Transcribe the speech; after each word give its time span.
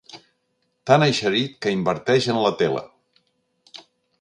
Tan 0.91 1.05
eixerit 1.07 1.53
que 1.65 1.75
inverteix 1.75 2.31
en 2.35 2.43
la 2.47 2.53
tele. 2.63 2.85